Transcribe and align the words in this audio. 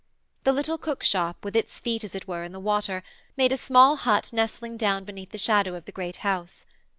The 0.45 0.51
little 0.51 0.79
cookshop, 0.79 1.45
with 1.45 1.55
its 1.55 1.77
feet, 1.77 2.03
as 2.03 2.15
it 2.15 2.27
were, 2.27 2.41
in 2.41 2.53
the 2.53 2.59
water, 2.59 3.03
made 3.37 3.51
a 3.51 3.55
small 3.55 3.97
hut 3.97 4.33
nestling 4.33 4.75
down 4.75 5.03
beneath 5.03 5.29
the 5.29 5.37
shadow 5.37 5.75
of 5.75 5.85
the 5.85 5.91
great 5.91 6.17
house. 6.25 6.65